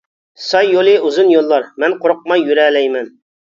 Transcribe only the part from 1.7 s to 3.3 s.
مەن قورقماي يۈرەلەيمەن.